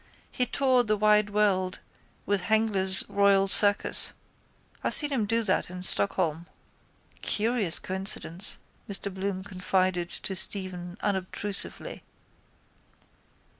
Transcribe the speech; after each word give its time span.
He 0.31 0.47
toured 0.47 0.87
the 0.87 0.97
wide 0.97 1.29
world 1.29 1.77
with 2.25 2.41
Hengler's 2.49 3.03
Royal 3.07 3.47
Circus. 3.47 4.13
I 4.83 4.89
seen 4.89 5.11
him 5.11 5.27
do 5.27 5.43
that 5.43 5.69
in 5.69 5.83
Stockholm. 5.83 6.47
—Curious 7.21 7.77
coincidence, 7.77 8.57
Mr 8.89 9.13
Bloom 9.13 9.43
confided 9.43 10.09
to 10.09 10.35
Stephen 10.35 10.97
unobtrusively. 11.01 12.01